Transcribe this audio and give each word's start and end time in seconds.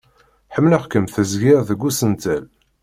Ḥemmleɣ-kem 0.55 1.05
tezgiḍ 1.07 1.59
deg 1.69 1.81
usentel. 1.87 2.43